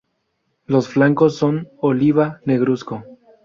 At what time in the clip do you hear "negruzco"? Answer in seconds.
2.43-3.03